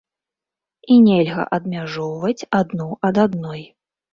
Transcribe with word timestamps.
І 0.95 0.97
нельга 1.09 1.45
адмяжоўваць 1.59 2.47
адну 2.61 2.89
ад 3.11 3.21
адной. 3.27 3.61